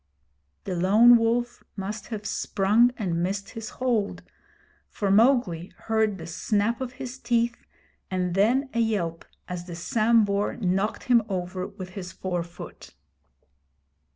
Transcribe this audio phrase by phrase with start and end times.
[0.63, 4.23] The Lone Wolf must have sprung and missed his hold,
[4.89, 7.67] for Mowgli heard the snap of his teeth
[8.09, 12.95] and then a yelp as the Sambhur knocked him over with his fore foot.